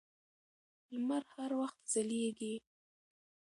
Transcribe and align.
لمر 0.95 1.23
هر 1.33 1.51
وخت 1.61 1.79
ځلېږي. 1.93 2.55